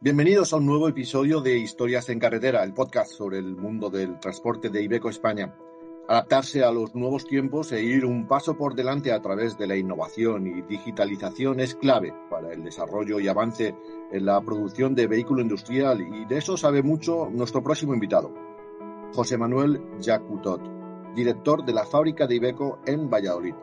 [0.00, 4.20] Bienvenidos a un nuevo episodio de Historias en Carretera, el podcast sobre el mundo del
[4.20, 5.56] transporte de Ibeco España.
[6.06, 9.76] Adaptarse a los nuevos tiempos e ir un paso por delante a través de la
[9.76, 13.74] innovación y digitalización es clave para el desarrollo y avance
[14.12, 18.32] en la producción de vehículo industrial y de eso sabe mucho nuestro próximo invitado,
[19.12, 20.62] José Manuel Jacutot,
[21.16, 23.54] director de la fábrica de Ibeco en Valladolid.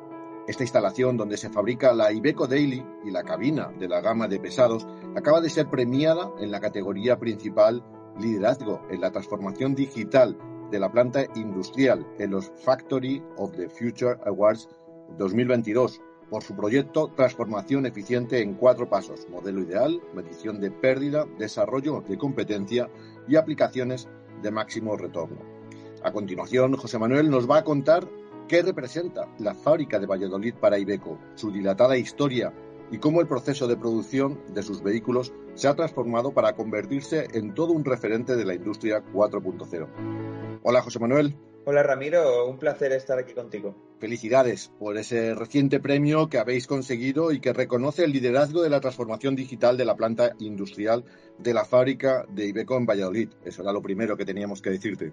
[0.47, 4.39] Esta instalación donde se fabrica la Ibeco Daily y la cabina de la gama de
[4.39, 7.83] pesados acaba de ser premiada en la categoría principal
[8.19, 10.37] Liderazgo en la transformación digital
[10.71, 14.69] de la planta industrial en los Factory of the Future Awards
[15.17, 22.03] 2022 por su proyecto Transformación Eficiente en cuatro pasos, modelo ideal, medición de pérdida, desarrollo
[22.07, 22.89] de competencia
[23.27, 24.07] y aplicaciones
[24.41, 25.39] de máximo retorno.
[26.03, 28.07] A continuación, José Manuel nos va a contar
[28.47, 32.53] qué representa la fábrica de Valladolid para Ibeco, su dilatada historia
[32.91, 37.53] y cómo el proceso de producción de sus vehículos se ha transformado para convertirse en
[37.53, 39.87] todo un referente de la industria 4.0.
[40.63, 41.35] Hola José Manuel.
[41.67, 43.75] Hola Ramiro, un placer estar aquí contigo.
[43.99, 48.81] Felicidades por ese reciente premio que habéis conseguido y que reconoce el liderazgo de la
[48.81, 51.05] transformación digital de la planta industrial
[51.39, 53.29] de la fábrica de Ibeco en Valladolid.
[53.43, 55.11] Eso era lo primero que teníamos que decirte.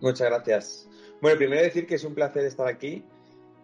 [0.00, 0.88] Muchas gracias.
[1.20, 3.04] Bueno, primero decir que es un placer estar aquí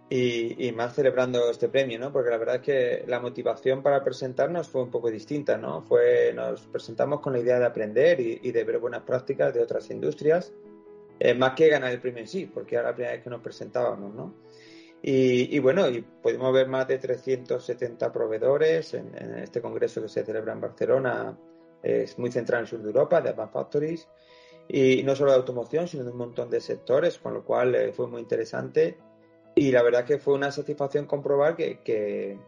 [0.09, 2.13] y, y, más celebrando este premio, ¿no?
[2.13, 5.83] Porque la verdad es que la motivación para presentarnos fue un poco distinta, ¿no?
[5.83, 9.61] Fue, nos presentamos con la idea de aprender y, y de ver buenas prácticas de
[9.63, 10.53] otras industrias,
[11.19, 13.41] eh, más que ganar el premio en sí, porque era la primera vez que nos
[13.41, 14.35] presentábamos, ¿no?
[15.03, 20.09] Y, y bueno, y pudimos ver más de 370 proveedores en, en, este congreso que
[20.09, 21.39] se celebra en Barcelona,
[21.83, 24.09] es muy centrado en el sur de Europa, de Advanced Factories,
[24.75, 27.93] y no solo de automoción, sino de un montón de sectores, con lo cual eh,
[27.93, 28.97] fue muy interesante
[29.55, 32.39] y la verdad que fue una satisfacción comprobar que, que,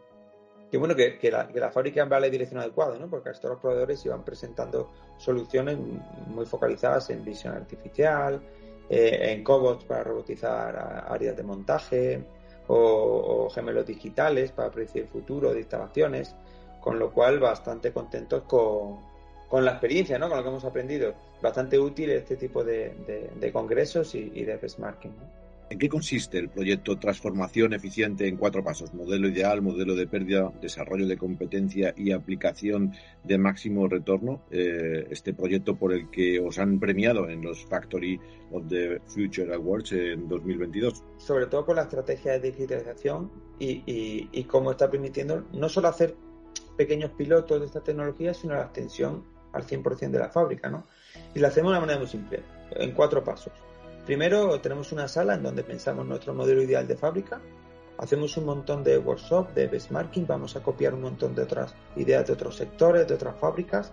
[0.75, 3.07] bueno, que, la, fábrica va en la dirección adecuada, ¿no?
[3.07, 5.77] Porque los proveedores iban presentando soluciones
[6.25, 8.41] muy focalizadas en visión artificial,
[8.89, 12.25] eh, en cobots para robotizar áreas de montaje
[12.67, 16.35] o, o, gemelos digitales para predecir el futuro de instalaciones,
[16.81, 19.14] con lo cual bastante contentos con,
[19.55, 20.27] con la experiencia, ¿no?
[20.27, 21.15] Con lo que hemos aprendido.
[21.41, 25.45] Bastante útil este tipo de, de, de congresos y, y de benchmarking, ¿no?
[25.69, 28.93] ¿En qué consiste el proyecto Transformación Eficiente en cuatro pasos?
[28.93, 32.91] Modelo ideal, modelo de pérdida, desarrollo de competencia y aplicación
[33.23, 34.41] de máximo retorno.
[34.51, 38.19] Eh, este proyecto por el que os han premiado en los Factory
[38.51, 41.01] of the Future Awards en 2022.
[41.15, 45.87] Sobre todo por la estrategia de digitalización y, y, y cómo está permitiendo no solo
[45.87, 46.13] hacer
[46.75, 50.69] pequeños pilotos de esta tecnología, sino la extensión al 100% de la fábrica.
[50.69, 50.85] ¿no?
[51.33, 53.53] Y lo hacemos de una manera muy simple, en cuatro pasos.
[54.05, 57.41] Primero tenemos una sala en donde pensamos nuestro modelo ideal de fábrica,
[57.97, 62.27] hacemos un montón de workshops, de benchmarking, vamos a copiar un montón de otras ideas
[62.27, 63.91] de otros sectores, de otras fábricas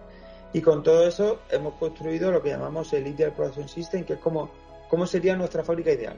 [0.53, 4.19] y con todo eso hemos construido lo que llamamos el Ideal Production System, que es
[4.19, 4.51] como
[4.91, 6.17] cómo sería nuestra fábrica ideal,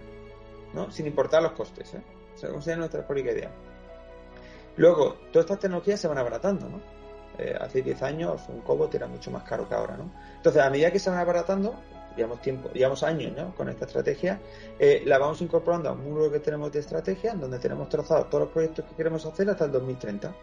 [0.73, 0.91] ¿no?
[0.91, 2.03] sin importar los costes, ¿eh?
[2.35, 3.53] o sea, cómo sería nuestra fábrica ideal.
[4.77, 6.81] Luego, todas estas tecnologías se van abaratando, ¿no?
[7.39, 10.11] Eh, hace 10 años un cobot era mucho más caro que ahora, ¿no?
[10.37, 11.75] Entonces, a medida que se van abaratando,
[12.17, 13.55] llevamos tiempo, llevamos años ¿no?
[13.55, 14.41] con esta estrategia,
[14.79, 18.29] eh, la vamos incorporando a un muro que tenemos de estrategia, en donde tenemos trazados
[18.31, 20.35] todos los proyectos que queremos hacer hasta el 2030.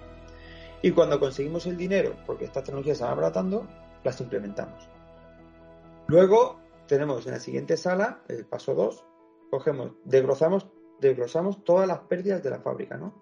[0.81, 3.67] Y cuando conseguimos el dinero, porque estas tecnologías se van abaratando,
[4.03, 4.89] las implementamos.
[6.07, 9.05] Luego tenemos en la siguiente sala, el paso 2,
[9.49, 10.67] cogemos, desglosamos,
[10.99, 13.13] desglosamos todas las pérdidas de la fábrica, ¿no?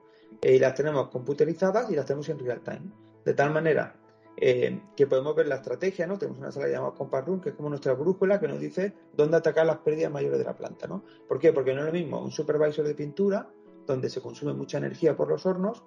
[0.42, 3.09] Eh, y las tenemos computerizadas y las tenemos en real time.
[3.26, 3.96] De tal manera
[4.42, 6.18] eh, que podemos ver la estrategia, ¿no?
[6.18, 9.38] Tenemos una sala llamada Compass Room, que es como nuestra brújula que nos dice dónde
[9.38, 11.04] atacar las pérdidas mayores de la planta, ¿no?
[11.28, 11.52] ¿Por qué?
[11.52, 13.50] Porque no es lo mismo un supervisor de pintura,
[13.86, 15.84] donde se consume mucha energía por los hornos,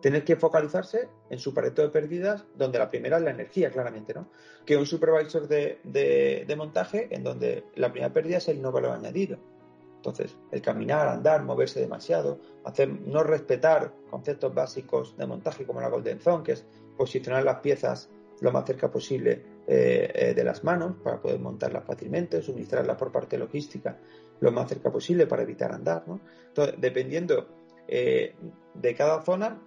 [0.00, 4.14] tener que focalizarse en su pareto de pérdidas, donde la primera es la energía, claramente,
[4.14, 4.30] ¿no?
[4.64, 8.72] Que un supervisor de, de, de montaje, en donde la primera pérdida es el no
[8.72, 9.38] valor añadido.
[9.98, 15.88] Entonces, el caminar, andar, moverse demasiado, hacer, no respetar conceptos básicos de montaje como la
[15.88, 16.64] Golden Zone, que es
[16.96, 18.08] posicionar las piezas
[18.40, 23.10] lo más cerca posible eh, eh, de las manos para poder montarlas fácilmente, suministrarlas por
[23.10, 23.98] parte logística
[24.40, 26.04] lo más cerca posible para evitar andar.
[26.06, 26.20] ¿no?
[26.46, 27.48] Entonces, dependiendo
[27.88, 28.36] eh,
[28.74, 29.62] de cada zona,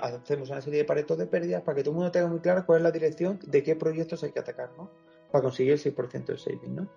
[0.00, 2.66] hacemos una serie de paretos de pérdidas para que todo el mundo tenga muy claro
[2.66, 4.90] cuál es la dirección de qué proyectos hay que atacar, ¿no?
[5.30, 6.88] Para conseguir el 6% de saving, ¿no?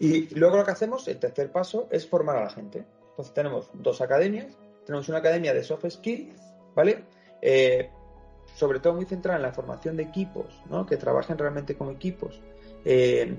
[0.00, 2.84] Y luego lo que hacemos, el tercer paso, es formar a la gente.
[3.10, 4.56] Entonces tenemos dos academias.
[4.86, 6.40] Tenemos una academia de soft skills,
[6.74, 7.04] ¿vale?
[7.42, 7.90] Eh,
[8.54, 10.86] sobre todo muy centrada en la formación de equipos, ¿no?
[10.86, 12.40] Que trabajen realmente como equipos.
[12.82, 13.36] Eh,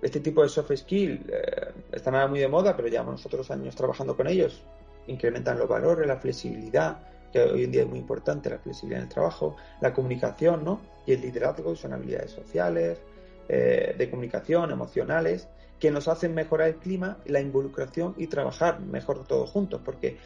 [0.00, 4.16] este tipo de soft skill eh, están muy de moda, pero llevamos nosotros años trabajando
[4.16, 4.62] con ellos.
[5.08, 6.98] Incrementan los valores, la flexibilidad,
[7.32, 10.80] que hoy en día es muy importante, la flexibilidad en el trabajo, la comunicación, ¿no?
[11.04, 13.00] Y el liderazgo, son habilidades sociales,
[13.48, 15.48] eh, de comunicación, emocionales,
[15.78, 20.16] que nos hacen mejorar el clima, la involucración y trabajar mejor todos juntos, porque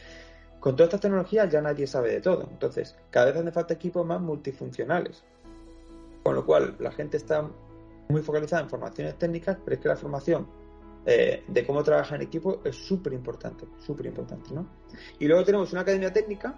[0.61, 2.49] con todas estas tecnologías ya nadie sabe de todo.
[2.50, 5.23] Entonces, cada vez hace falta equipos más multifuncionales.
[6.23, 7.49] Con lo cual, la gente está
[8.09, 10.47] muy focalizada en formaciones técnicas, pero es que la formación
[11.06, 14.67] eh, de cómo trabaja en equipo es súper importante, súper importante, ¿no?
[15.19, 16.55] Y luego tenemos una academia técnica,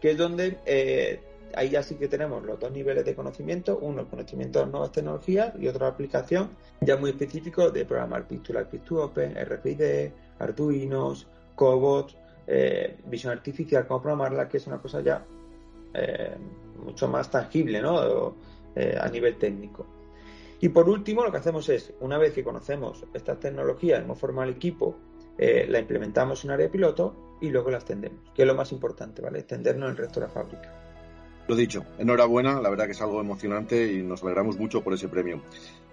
[0.00, 1.20] que es donde eh,
[1.54, 4.72] ahí ya sí que tenemos los dos niveles de conocimiento, uno el conocimiento de las
[4.72, 6.50] nuevas tecnologías y otra aplicación
[6.80, 12.16] ya muy específico de programar Picture to Open, RFID, Arduinos, Cobots,
[12.46, 15.24] eh, visión artificial, cómo programarla, que es una cosa ya
[16.84, 18.36] mucho más tangible, ¿no?
[19.00, 19.86] a nivel técnico.
[20.60, 24.48] Y por último, lo que hacemos es, una vez que conocemos estas tecnologías, hemos formado
[24.48, 24.96] el equipo,
[25.36, 28.72] eh, la implementamos en un área piloto y luego la extendemos, que es lo más
[28.72, 29.38] importante, ¿vale?
[29.38, 30.87] Extendernos en el resto de la fábrica.
[31.48, 35.08] Lo dicho, enhorabuena, la verdad que es algo emocionante y nos alegramos mucho por ese
[35.08, 35.40] premio.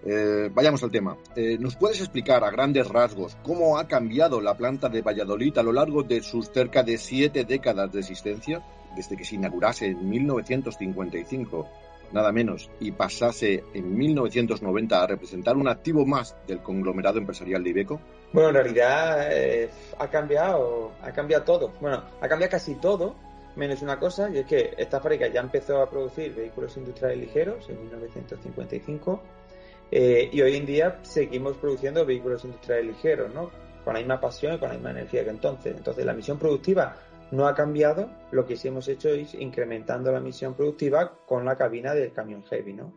[0.05, 1.15] Eh, vayamos al tema.
[1.33, 5.63] Eh, ¿Nos puedes explicar a grandes rasgos cómo ha cambiado la planta de Valladolid a
[5.63, 8.61] lo largo de sus cerca de siete décadas de existencia,
[8.97, 11.69] desde que se inaugurase en 1955
[12.11, 17.69] nada menos, y pasase en 1990 a representar un activo más del conglomerado empresarial de
[17.69, 18.01] Ibeco?
[18.33, 21.73] Bueno, en realidad eh, ha cambiado, ha cambiado todo.
[21.79, 23.15] Bueno, ha cambiado casi todo,
[23.55, 27.69] menos una cosa, y es que esta fábrica ya empezó a producir vehículos industriales ligeros
[27.69, 29.21] en 1955
[29.91, 33.51] eh, y hoy en día seguimos produciendo vehículos industriales ligeros, ¿no?
[33.83, 35.75] Con la misma pasión y con la misma energía que entonces.
[35.77, 36.97] Entonces la misión productiva
[37.31, 41.55] no ha cambiado, lo que sí hemos hecho es incrementando la misión productiva con la
[41.55, 42.93] cabina del camión heavy, ¿no?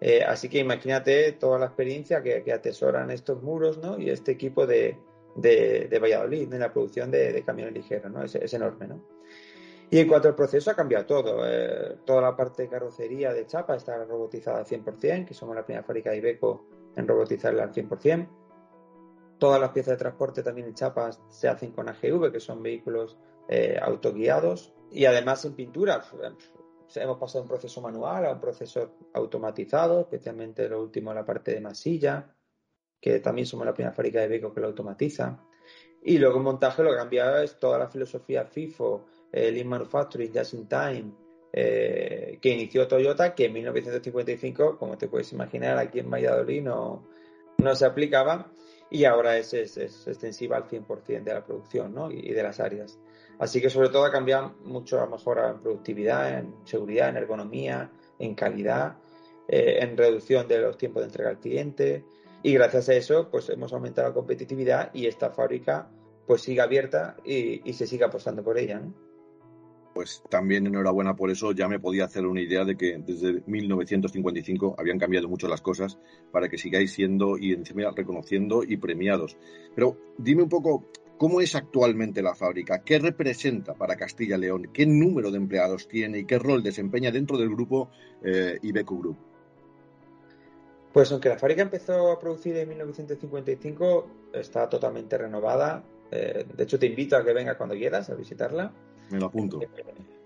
[0.00, 3.98] Eh, así que imagínate toda la experiencia que, atesoran estos muros, ¿no?
[3.98, 4.98] Y este equipo de,
[5.34, 8.22] de, Valladolid, en la producción de, camiones ligeros, ¿no?
[8.22, 9.15] Es, enorme, ¿no?
[9.90, 11.46] Y en cuanto al proceso, ha cambiado todo.
[11.46, 15.64] Eh, toda la parte de carrocería de chapa está robotizada al 100%, que somos la
[15.64, 16.66] primera fábrica de Ibeco
[16.96, 18.28] en robotizarla al 100%.
[19.38, 23.18] Todas las piezas de transporte también en chapas se hacen con AGV, que son vehículos
[23.48, 28.40] eh, autoguiados y además en pintura pues, hemos pasado de un proceso manual a un
[28.40, 32.34] proceso automatizado, especialmente lo último la parte de masilla,
[33.00, 35.38] que también somos la primera fábrica de Beco que lo automatiza.
[36.02, 39.68] Y luego en montaje lo que ha cambiado es toda la filosofía FIFO, el Lean
[39.68, 41.12] Manufacturing, Just in Time,
[41.52, 47.08] eh, que inició Toyota, que en 1955, como te puedes imaginar, aquí en Valladolid no,
[47.58, 48.52] no se aplicaba
[48.90, 49.76] y ahora es, es,
[50.06, 52.10] extensiva al 100% de la producción ¿no?
[52.10, 52.98] y de las áreas.
[53.38, 57.90] Así que sobre todo ha cambiado mucho a mejora en productividad, en seguridad, en ergonomía,
[58.18, 58.96] en calidad,
[59.48, 62.04] eh, en reducción de los tiempos de entrega al cliente.
[62.42, 65.90] Y gracias a eso, pues hemos aumentado la competitividad y esta fábrica
[66.26, 68.82] pues sigue abierta y, se sigue apostando por ella.
[69.96, 74.74] Pues también enhorabuena por eso, ya me podía hacer una idea de que desde 1955
[74.76, 75.96] habían cambiado mucho las cosas
[76.30, 79.38] para que sigáis siendo y encima reconociendo y premiados.
[79.74, 80.84] Pero dime un poco,
[81.16, 82.82] ¿Cómo es actualmente la fábrica?
[82.84, 84.68] ¿Qué representa para Castilla León?
[84.70, 87.88] ¿Qué número de empleados tiene y qué rol desempeña dentro del grupo
[88.22, 89.16] eh, Group?
[90.92, 95.82] Pues aunque la fábrica empezó a producir en 1955, está totalmente renovada.
[96.10, 98.74] Eh, de hecho, te invito a que vengas cuando quieras a visitarla.
[99.10, 99.60] Me lo apunto.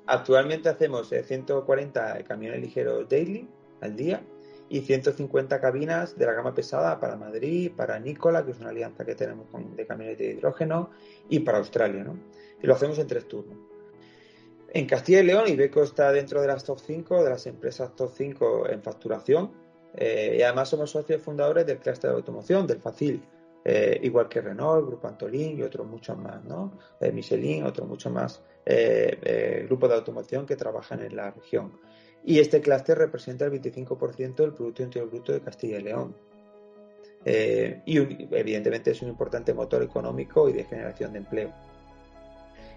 [0.06, 3.48] Actualmente hacemos 140 eh, camiones ligeros daily
[3.80, 4.22] al día
[4.68, 9.04] y 150 cabinas de la gama pesada para Madrid, para Nicola, que es una alianza
[9.04, 10.90] que tenemos con, de camiones de hidrógeno,
[11.28, 12.16] y para Australia, ¿no?
[12.62, 13.58] Y lo hacemos en tres turnos.
[14.72, 18.12] En Castilla y León, Ibeco está dentro de las top 5, de las empresas top
[18.14, 19.50] 5 en facturación,
[19.94, 23.22] eh, y además somos socios fundadores del clúster de automoción, del Facil,
[23.64, 26.78] eh, igual que Renault, Grupo Antolín y otros muchos más, ¿no?
[27.00, 28.42] Eh, Michelin, otros muchos más
[29.66, 31.72] grupos de automoción que trabajan en la región
[32.24, 36.14] y este clúster representa el 25% del Producto Interior Bruto de Castilla y León.
[37.24, 41.52] Eh, y evidentemente es un importante motor económico y de generación de empleo.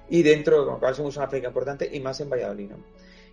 [0.09, 2.71] Y dentro, con lo cual somos una fábrica importante y más en Valladolid.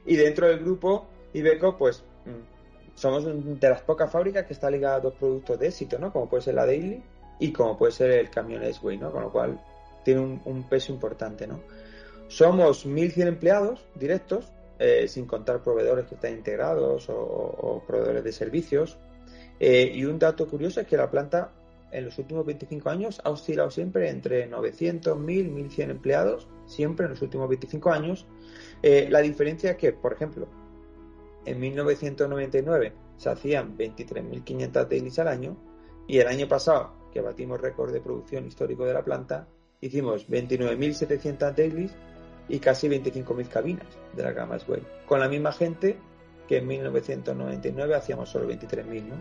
[0.07, 4.97] Y dentro del grupo Ibeco, pues mm, somos de las pocas fábricas que está ligada
[4.97, 6.13] a dos productos de éxito, ¿no?
[6.13, 7.03] Como puede ser la Daily
[7.41, 9.11] y como puede ser el camión S-Way, ¿no?
[9.11, 9.61] Con lo cual
[10.05, 11.61] tiene un, un peso importante, ¿no?
[12.29, 18.33] Somos 1.100 empleados directos, eh, sin contar proveedores que están integrados o, o proveedores de
[18.33, 18.99] servicios.
[19.59, 21.51] Eh, y un dato curioso es que la planta
[21.91, 27.11] en los últimos 25 años ha oscilado siempre entre 900, 1000, 1100 empleados, siempre en
[27.11, 28.27] los últimos 25 años.
[28.83, 30.49] Eh, la diferencia es que, por ejemplo,
[31.45, 35.57] en 1999 se hacían 23.500 dailies al año
[36.07, 39.47] y el año pasado, que batimos récord de producción histórico de la planta,
[39.81, 41.93] hicimos 29.700 dailies
[42.49, 45.99] y casi 25.000 cabinas de la gama Sway, con la misma gente
[46.49, 49.17] que en 1999 hacíamos solo 23.000, ¿no?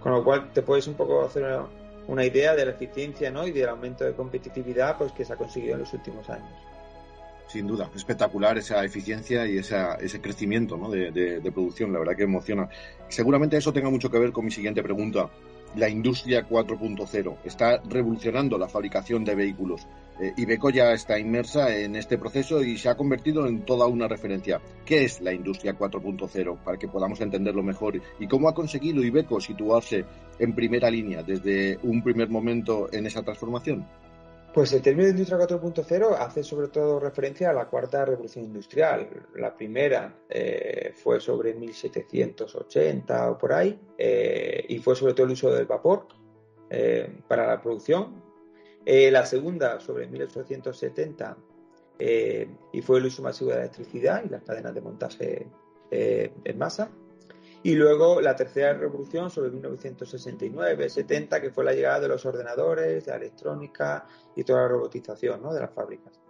[0.00, 1.66] Con lo cual te puedes un poco hacer una,
[2.08, 3.46] una idea de la eficiencia ¿no?
[3.46, 6.52] y del aumento de competitividad pues, que se ha conseguido en los últimos años.
[7.48, 10.90] Sin duda, espectacular esa eficiencia y esa, ese crecimiento ¿no?
[10.90, 12.68] de, de, de, producción, la verdad que emociona.
[13.08, 15.30] Seguramente eso tenga mucho que ver con mi siguiente pregunta.
[15.76, 19.86] La industria 4.0 está revolucionando la fabricación de vehículos.
[20.20, 24.06] Eh, Ibeco ya está inmersa en este proceso y se ha convertido en toda una
[24.06, 24.60] referencia.
[24.84, 26.58] ¿Qué es la industria 4.0?
[26.58, 28.00] Para que podamos entenderlo mejor.
[28.20, 30.04] ¿Y cómo ha conseguido Ibeco situarse
[30.38, 33.84] en primera línea desde un primer momento en esa transformación?
[34.54, 39.26] Pues el término de industria 4.0 hace sobre todo referencia a la cuarta revolución industrial.
[39.34, 45.32] La primera eh, fue sobre 1780 o por ahí eh, y fue sobre todo el
[45.32, 46.06] uso del vapor
[46.70, 48.22] eh, para la producción.
[48.86, 51.36] La segunda sobre 1870
[51.98, 55.48] y fue el uso masivo de la electricidad y las cadenas de montaje
[55.90, 56.90] en masa.
[57.64, 63.10] Y luego la tercera revolución sobre 1969-70, que fue la llegada de los ordenadores, de
[63.10, 64.06] la electrónica
[64.36, 65.52] y toda la robotización ¿no?
[65.54, 66.20] de las fábricas.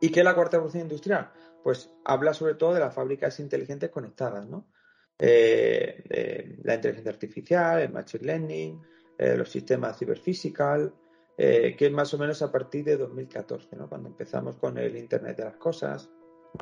[0.00, 1.30] ¿Y qué es la cuarta revolución industrial?
[1.62, 4.66] Pues habla sobre todo de las fábricas inteligentes conectadas, ¿no?
[5.18, 8.80] Eh, eh, la inteligencia artificial, el machine learning,
[9.18, 10.94] eh, los sistemas ciberphysical,
[11.36, 13.88] que es más o menos a partir de 2014, ¿no?
[13.88, 16.10] cuando empezamos con el Internet de las Cosas,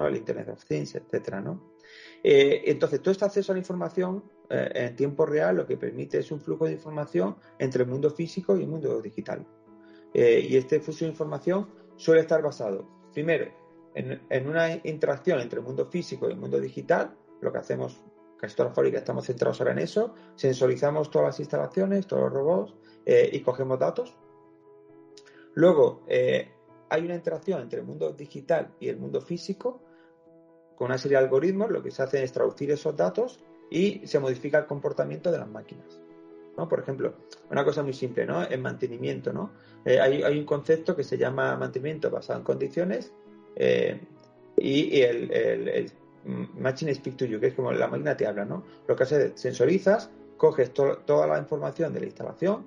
[0.04, 1.76] el Internet of Things, etcétera, ¿no?
[2.22, 6.18] Eh, entonces, todo este acceso a la información eh, en tiempo real lo que permite
[6.18, 9.46] es un flujo de información entre el mundo físico y el mundo digital.
[10.12, 13.50] Eh, y este flujo de información suele estar basado, primero,
[13.94, 18.04] en, en, una interacción entre el mundo físico y el mundo digital, lo que hacemos,
[18.38, 22.74] casi las fábricas estamos centrados ahora en eso, sensorizamos todas las instalaciones, todos los robots
[23.06, 24.14] y cogemos datos.
[25.54, 26.04] Luego,
[26.88, 29.80] hay una interacción entre el mundo digital y el mundo físico,
[30.76, 33.40] con una serie de algoritmos lo que se hace es traducir esos datos
[33.70, 36.00] y se modifica el comportamiento de las máquinas.
[36.56, 36.68] ¿no?
[36.68, 37.14] Por ejemplo,
[37.50, 38.42] una cosa muy simple, ¿no?
[38.48, 39.50] En mantenimiento, ¿no?
[39.84, 43.12] Eh, hay, hay, un concepto que se llama mantenimiento basado en condiciones
[43.56, 44.00] eh,
[44.56, 45.92] y, y el, el, el,
[46.24, 48.64] Machine Speak to You, que es como la máquina te habla, ¿no?
[48.88, 52.66] Lo que hace es sensorizas, coges to toda la información de la instalación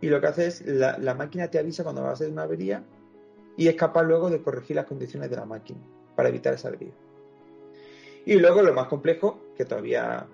[0.00, 2.42] y lo que hace es la, la máquina te avisa cuando va a ser una
[2.42, 2.84] avería
[3.56, 5.80] y es capaz luego de corregir las condiciones de la máquina
[6.16, 6.92] para evitar esa avería.
[8.26, 10.26] Y luego lo más complejo, que todavía,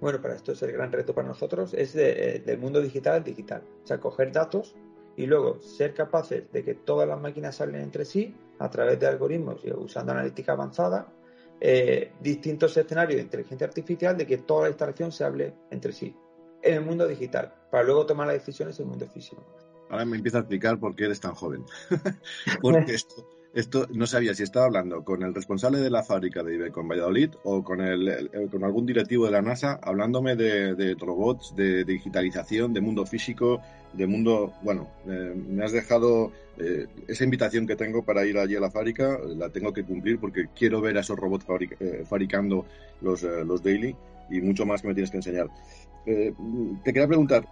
[0.00, 3.24] bueno, para esto es el gran reto para nosotros, es de, del mundo digital al
[3.24, 3.62] digital.
[3.82, 4.76] O sea, coger datos
[5.16, 9.06] y luego ser capaces de que todas las máquinas hablen entre sí a través de
[9.06, 11.12] algoritmos y usando analítica avanzada,
[11.60, 16.14] eh, distintos escenarios de inteligencia artificial de que toda la instalación se hable entre sí
[16.62, 19.44] en el mundo digital, para luego tomar las decisiones en el mundo físico.
[19.90, 21.64] Ahora me empieza a explicar por qué eres tan joven.
[22.60, 26.54] Porque esto, esto no sabía si estaba hablando con el responsable de la fábrica de
[26.54, 30.74] Ibeco en Valladolid o con, el, el, con algún directivo de la NASA hablándome de,
[30.74, 33.60] de robots, de, de, digitalización, de mundo físico,
[33.94, 34.52] de mundo...
[34.62, 38.70] Bueno, eh, me has dejado eh, esa invitación que tengo para ir allí a la
[38.70, 42.66] fábrica, la tengo que cumplir porque quiero ver a esos robots fabric, eh, fabricando
[43.00, 43.96] los, los daily
[44.30, 45.48] y mucho más que me tienes que enseñar.
[46.06, 46.32] Eh,
[46.84, 47.46] te quería preguntar,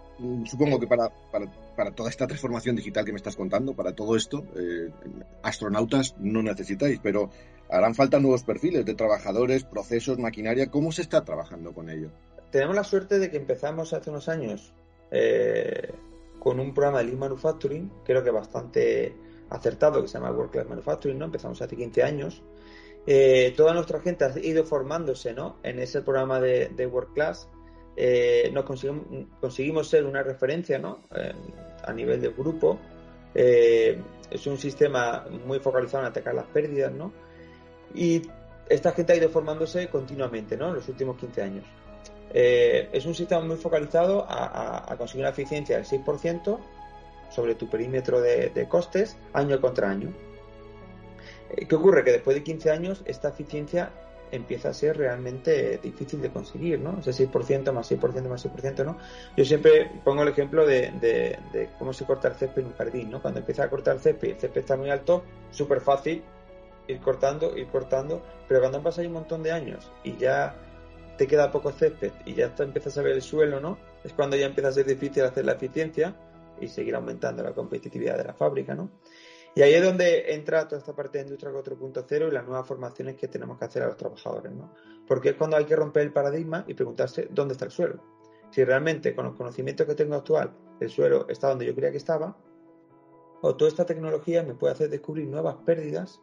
[0.45, 4.15] supongo que para, para, para, toda esta transformación digital que me estás contando, para todo
[4.15, 4.89] esto, eh,
[5.43, 7.29] astronautas no necesitáis, pero
[7.69, 10.71] harán falta nuevos perfiles de trabajadores, procesos, maquinaria.
[10.71, 12.09] ¿Cómo se está trabajando con ello?
[12.51, 14.73] Tenemos la suerte de que empezamos hace unos años
[15.11, 15.93] eh,
[16.39, 19.15] con un programa de Lean Manufacturing, creo que bastante
[19.49, 21.25] acertado, que se llama World Class Manufacturing, ¿no?
[21.25, 22.41] Empezamos hace 15 años.
[23.05, 25.57] Eh, toda nuestra gente ha ido formándose ¿no?
[25.63, 27.47] en ese programa de, de World Class
[27.99, 29.05] eh, nos conseguimos,
[29.41, 30.99] conseguimos, ser una referencia ¿no?
[31.83, 32.79] a nivel de grupo.
[33.33, 33.99] Eh,
[34.29, 37.11] es un sistema muy focalizado en atacar las pérdidas, ¿no?
[37.95, 38.21] Y
[38.69, 40.69] esta gente ha ido formándose continuamente, ¿no?
[40.69, 41.65] En los últimos 15 años.
[42.33, 46.59] Eh, es un sistema muy focalizado a, a, conseguir una eficiencia del 6%
[47.31, 50.13] sobre tu perímetro de, de costes año contra año.
[51.67, 52.03] ¿Qué ocurre?
[52.03, 53.91] Que después de 15 años esta eficiencia
[54.31, 56.99] empieza a ser realmente difícil de conseguir, ¿no?
[56.99, 58.97] Ese 6% más 6% más 6%, ¿no?
[59.35, 62.73] Yo siempre pongo el ejemplo de, de, de, cómo se corta el césped en un
[62.73, 63.21] jardín, ¿no?
[63.21, 66.23] Cuando empieza a cortar el césped el césped está muy alto, súper fácil
[66.87, 70.55] ir cortando, ir cortando, pero cuando han pasado un montón de años y ya
[71.17, 73.77] te queda poco césped y ya está, empiezas a ver el suelo, ¿no?
[74.03, 76.15] Es cuando ya empieza a ser difícil hacer la eficiencia
[76.61, 78.89] y seguir aumentando la competitividad de la fábrica, ¿no?
[79.57, 83.15] Y ahí es donde entra toda esta parte de industria 4.0 y las nuevas formaciones
[83.15, 84.71] que tenemos que hacer a los trabajadores, ¿no?
[85.07, 88.03] Porque es cuando hay que romper el paradigma y preguntarse dónde está el suelo.
[88.51, 91.97] Si realmente con los conocimientos que tengo actual el suelo está donde yo creía que
[91.97, 92.37] estaba,
[93.41, 96.21] o toda esta tecnología me puede hacer descubrir nuevas pérdidas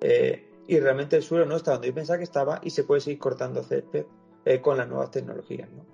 [0.00, 3.00] eh, y realmente el suelo no está donde yo pensaba que estaba y se puede
[3.00, 4.06] seguir cortando césped
[4.44, 5.68] eh, con las nuevas tecnologías.
[5.72, 5.86] ¿no?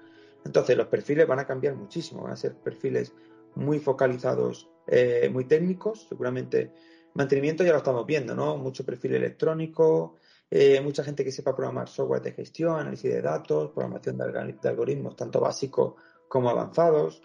[0.45, 3.15] Entonces los perfiles van a cambiar muchísimo, van a ser perfiles
[3.55, 6.73] muy focalizados, eh, muy técnicos, seguramente
[7.15, 8.57] mantenimiento ya lo estamos viendo, ¿no?
[8.57, 10.17] Mucho perfil electrónico,
[10.83, 15.41] mucha gente que sepa programar software de gestión, análisis de datos, programación de, algoritmos, tanto
[15.41, 15.95] básicos
[16.29, 17.21] como avanzados,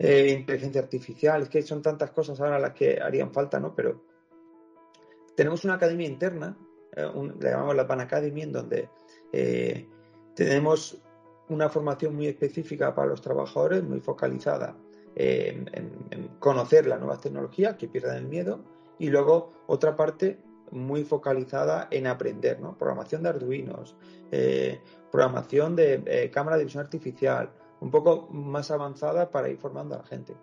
[0.00, 3.74] inteligencia artificial, es que son tantas cosas ahora las que harían falta, ¿no?
[3.74, 4.02] Pero
[5.38, 6.58] tenemos una academia interna,
[6.96, 7.08] eh,
[7.40, 8.88] le llamamos la Pan Academy, en donde
[9.32, 9.88] eh,
[10.34, 11.00] tenemos
[11.48, 14.76] una formación muy específica para los trabajadores, muy focalizada
[15.18, 18.60] en, conocer las nuevas tecnologías, que pierdan el miedo,
[18.98, 20.38] y luego otra parte
[20.70, 22.76] muy focalizada en aprender, ¿no?
[22.76, 23.96] Programación de Arduinos,
[24.30, 29.98] eh, programación de cámara de visión artificial, un poco más avanzada para ir formando a
[29.98, 30.34] la gente.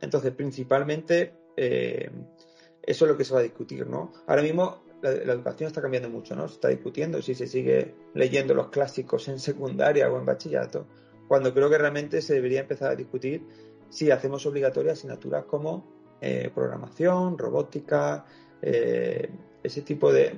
[0.00, 4.12] entonces, principalmente eso es lo que se va a discutir, ¿no?
[4.26, 6.48] Ahora mismo la, educación está cambiando mucho, ¿no?
[6.48, 10.86] Se está discutiendo si se sigue leyendo los clásicos en secundaria o en bachillerato,
[11.28, 13.42] cuando creo que realmente se debería empezar a discutir
[13.90, 15.84] si hacemos obligatorias asignaturas como
[16.20, 18.24] eh, programación, robótica,
[18.60, 19.30] eh,
[19.62, 20.34] ese tipo de,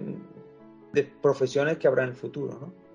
[1.23, 2.91] profesiones que habrá en el futuro, ¿no?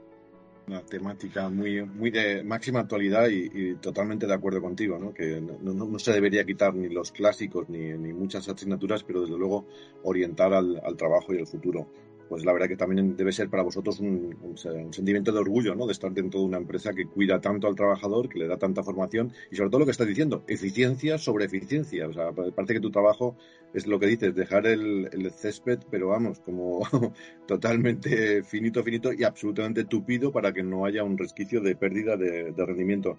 [0.68, 5.14] una temática muy, muy de máxima actualidad y, totalmente de acuerdo contigo, ¿no?
[5.14, 9.66] que no, se debería quitar ni los clásicos ni, ni muchas asignaturas, pero desde luego
[10.04, 11.88] orientar al, al trabajo y al futuro
[12.30, 14.56] pues la verdad que también debe ser para vosotros un,
[14.92, 15.86] sentimiento de orgullo, ¿no?
[15.86, 18.84] De estar dentro de una empresa que cuida tanto al trabajador, que le da tanta
[18.84, 22.08] formación y sobre todo lo que estás diciendo, eficiencia sobre eficiencia.
[22.08, 23.36] O sea, parece que tu trabajo
[23.74, 26.82] es lo que dices, dejar el, césped, pero vamos, como
[27.48, 32.54] totalmente finito, finito y absolutamente tupido para que no haya un resquicio de pérdida de
[32.66, 33.18] rendimiento.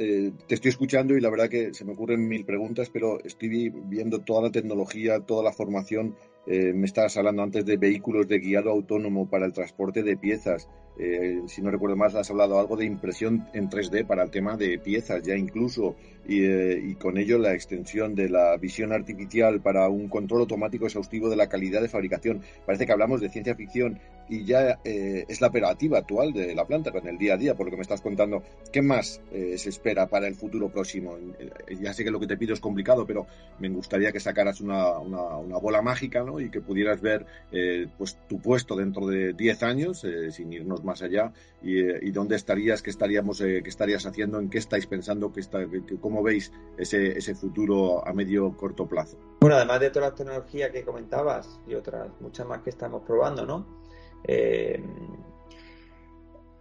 [0.00, 3.70] Eh, te estoy escuchando y la verdad que se me ocurren mil preguntas, pero estoy
[3.70, 6.14] viendo toda la tecnología, toda la formación.
[6.46, 10.68] Eh, me estabas hablando antes de vehículos de guiado autónomo para el transporte de piezas.
[10.98, 14.56] Eh, si no recuerdo más, has hablado algo de impresión en 3D para el tema
[14.56, 19.88] de piezas, ya incluso, y, y, con ello la extensión de la visión artificial para
[19.88, 22.42] un control automático exhaustivo de la calidad de fabricación.
[22.66, 26.92] Parece que hablamos de ciencia ficción y ya es la operativa actual de la planta
[26.92, 28.42] con el día a día, por lo que me estás contando.
[28.70, 29.98] ¿Qué más se espera?
[30.06, 31.16] para el futuro próximo?
[31.38, 33.26] Eh, ya sé que lo que te pido es complicado, pero
[33.58, 36.40] me gustaría que sacaras una, una, bola mágica ¿no?
[36.40, 40.84] y que pudieras ver eh, pues tu puesto dentro de 10 años, eh, sin irnos
[40.88, 45.40] más allá, y, dónde estarías, qué, estaríamos, qué estarías haciendo, en qué estáis pensando, qué
[45.40, 45.60] está,
[46.00, 49.16] cómo veis ese, ese futuro a medio corto plazo.
[49.40, 53.46] Bueno, además de todas las tecnologías que comentabas y otras muchas más que estamos probando,
[53.46, 53.66] ¿no?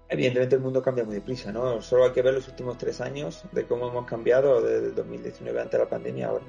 [0.09, 1.81] Evidentemente el mundo cambia muy deprisa, ¿no?
[1.81, 5.61] Solo hay que ver los últimos tres años de cómo hemos cambiado desde el 2019
[5.61, 6.45] ante la pandemia ahora.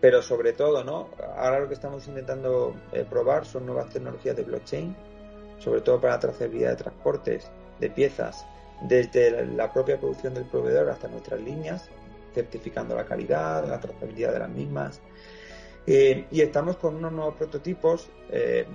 [0.00, 1.10] Pero sobre todo, ¿no?
[1.36, 4.96] Ahora lo que estamos intentando eh, probar son nuevas tecnologías de blockchain,
[5.58, 8.46] sobre todo para la trazabilidad de transportes, de piezas,
[8.82, 11.88] desde la propia producción del proveedor hasta nuestras líneas,
[12.34, 15.00] certificando la calidad, la trazabilidad de las mismas.
[15.90, 18.66] Eh, y estamos con unos nuevos prototipos eh,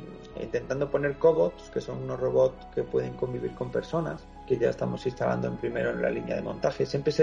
[0.42, 5.06] intentando poner cobots, que son unos robots que pueden convivir con personas, que ya estamos
[5.06, 6.88] instalando en primero en la línea de montaje.
[6.88, 7.14] Siempre,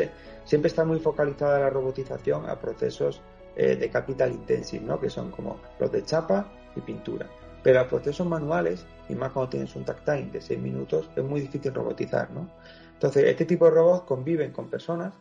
[0.49, 3.21] está muy focalizada la robotización a procesos
[3.57, 5.01] eh, de capital intensive, ¿no?
[5.01, 7.27] que son como los de chapa y pintura.
[7.65, 11.25] Pero a procesos manuales, y más cuando tienes un takt time de 6 minutos, es
[11.25, 12.31] muy difícil robotizar.
[12.31, 12.49] ¿no?
[12.93, 15.13] Entonces, este tipo de robots conviven con personas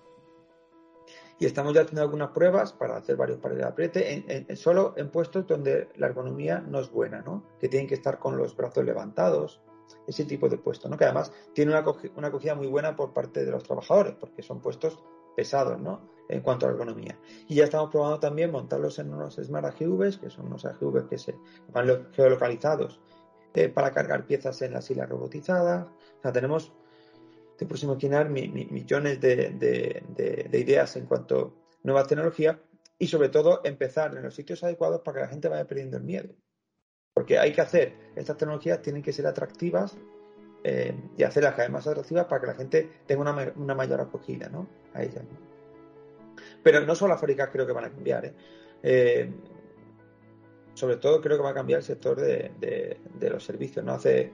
[1.39, 5.09] y estamos ya haciendo algunas pruebas para hacer varios pares de apriete, en, solo en
[5.09, 7.43] puestos donde la ergonomía no es buena, ¿no?
[7.59, 9.61] que tienen que estar con los brazos levantados,
[10.05, 10.97] ese tipo de puestos, ¿no?
[10.97, 11.85] que además tiene una,
[12.17, 14.99] una acogida muy buena por parte de los trabajadores, porque son puestos
[15.37, 16.01] pesados ¿no?
[16.27, 17.17] en cuanto a ergonomía.
[17.47, 21.17] Y ya estamos probando también montarlos en unos Smart AGVs, que son unos AGVs que
[21.17, 21.35] se
[21.71, 22.99] van geolocalizados
[23.73, 25.87] para cargar piezas en las islas robotizadas.
[25.87, 26.71] O sea, tenemos
[27.59, 32.55] este próximo quinar millones de, ideas en cuanto a nuevas tecnologías
[32.97, 36.03] y sobre todo empezar en los sitios adecuados para que la gente vaya perdiendo el
[36.03, 36.29] miedo.
[37.13, 39.97] Porque hay que hacer, estas tecnologías tienen que ser atractivas
[40.63, 44.47] eh, y hacerlas cada vez más atractivas para que la gente tenga una, mayor acogida
[44.47, 44.69] ¿no?
[44.93, 45.25] a ellas.
[46.63, 48.23] Pero no solo las fábricas creo que van a cambiar.
[48.23, 48.33] ¿eh?
[48.83, 49.33] Eh,
[50.79, 53.85] sobre todo creo que va a cambiar el sector de, de, los servicios.
[53.85, 53.91] ¿no?
[53.91, 54.31] Hace,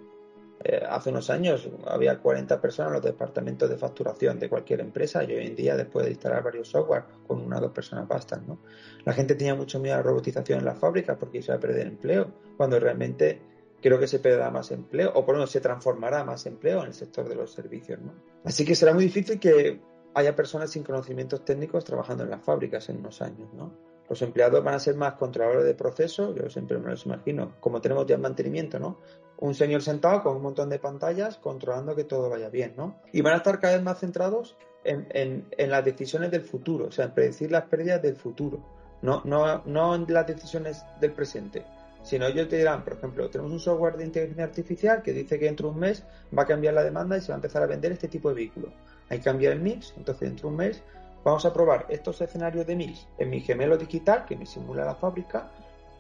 [0.64, 5.24] eh, hace unos años había 40 personas en los departamentos de facturación de cualquier empresa
[5.24, 8.46] y hoy en día, después de instalar varios software, con una o dos personas bastan.
[8.48, 8.60] ¿no?
[9.06, 11.60] La gente tenía mucho miedo a la robotización en las fábricas porque se iba a
[11.60, 13.42] perder empleo, cuando realmente
[13.82, 16.88] creo que se perderá más empleo, o por lo menos se transformará más empleo en
[16.88, 18.00] el sector de los servicios.
[18.00, 18.14] ¿no?
[18.44, 19.82] Así que será muy difícil que
[20.14, 23.52] haya personas sin conocimientos técnicos trabajando en las fábricas en unos años.
[23.54, 23.95] ¿no?
[24.10, 27.82] Los empleados van a ser más controladores de procesos, yo siempre me los imagino, como
[27.82, 29.00] tenemos ya en mantenimiento, ¿no?
[29.38, 33.02] Un señor sentado con un montón de pantallas controlando que todo vaya bien, ¿no?
[33.12, 37.06] Y van a estar cada vez más centrados en, las decisiones del futuro, o sea,
[37.06, 38.60] en predecir las pérdidas del futuro,
[39.02, 41.66] no, no, no en las decisiones del presente,
[42.04, 45.46] sino ellos te dirán, por ejemplo, tenemos un software de inteligencia artificial que dice que
[45.46, 46.04] dentro de un mes
[46.38, 48.36] va a cambiar la demanda y se va a empezar a vender este tipo de
[48.36, 48.72] vehículo.
[49.10, 50.84] Hay que cambiar el mix, entonces dentro de un mes
[51.26, 54.94] Vamos a probar estos escenarios de mix en mi gemelo digital que me simula la
[54.94, 55.50] fábrica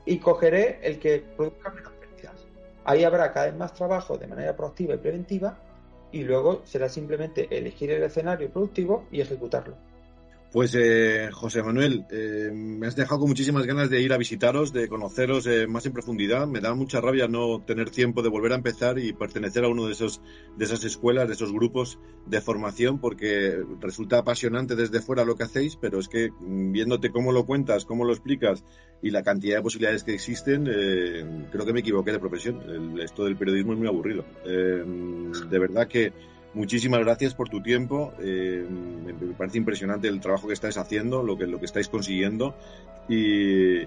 [0.05, 2.45] y cogeré el que produzca menos pérdidas.
[2.83, 5.57] Ahí habrá cada vez más trabajo de manera proactiva y preventiva
[6.11, 9.75] y luego será simplemente elegir el escenario productivo y ejecutarlo.
[10.51, 14.71] Pues eh, José Manuel, eh, me has dejado con muchísimas ganas de ir a visitaros,
[14.71, 16.47] de conoceros eh, más en profundidad.
[16.47, 19.85] Me da mucha rabia no tener tiempo de volver a empezar y pertenecer a uno
[19.85, 20.21] de esos
[20.55, 25.43] de esas escuelas, de esos grupos de formación, porque resulta apasionante desde fuera lo que
[25.43, 28.63] hacéis, pero es que mm, viéndote cómo lo cuentas, cómo lo explicas
[29.01, 30.63] y la cantidad de posibilidades que existen,
[31.51, 32.99] creo que me equivoqué de profesión.
[32.99, 34.25] esto del periodismo es muy aburrido.
[34.45, 36.13] de verdad que
[36.55, 38.13] Muchísimas gracias por tu tiempo.
[38.21, 42.55] Eh, me, parece impresionante el trabajo que estáis haciendo, lo que, lo que estáis consiguiendo.
[43.09, 43.83] Y,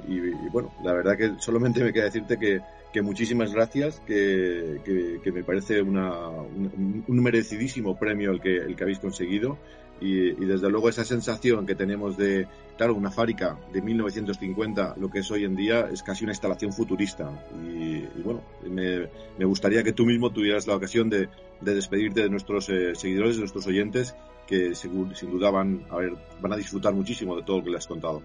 [0.51, 2.61] bueno, la verdad que solamente me queda decirte que,
[3.03, 9.59] muchísimas gracias, que, me parece una, un, merecidísimo premio el que, el que habéis conseguido.
[10.01, 12.47] Y, desde luego esa sensación que tenemos de,
[12.77, 16.73] claro, una fábrica de 1950, lo que es hoy en día, es casi una instalación
[16.73, 17.31] futurista.
[17.65, 21.29] Y, bueno, me, me, gustaría que tú mismo tuvieras la ocasión de,
[21.61, 24.15] de despedirte de nuestros eh, seguidores, de nuestros oyentes,
[24.47, 25.97] que sin duda van a,
[26.41, 28.23] van a disfrutar muchísimo de todo lo que les has contado.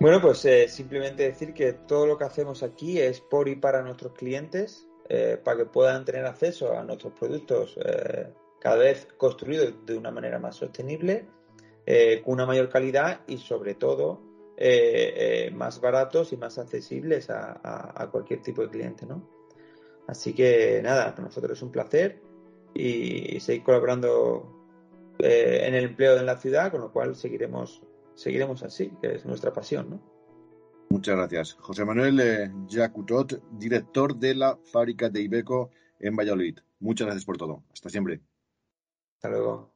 [0.00, 3.82] Bueno, pues eh, simplemente decir que todo lo que hacemos aquí es por y para
[3.82, 7.78] nuestros clientes, eh, para que puedan tener acceso a nuestros productos
[8.60, 11.26] cada vez construidos de una manera más sostenible,
[12.24, 14.22] con una mayor calidad y sobre todo
[15.52, 19.28] más baratos y más accesibles a, cualquier tipo de cliente, ¿no?
[20.06, 22.22] Así que nada, para nosotros es un placer
[22.72, 24.64] y seguir colaborando
[25.18, 27.82] eh, en el empleo en la ciudad, con lo cual seguiremos,
[28.14, 30.14] seguiremos así, que es nuestra pasión, ¿no?
[30.90, 31.54] Muchas gracias.
[31.54, 36.58] José Manuel eh, Jacutot, director de la fábrica de Ibeco en Valladolid.
[36.80, 37.64] Muchas gracias por todo.
[37.72, 38.20] Hasta siempre.
[39.16, 39.73] Hasta luego.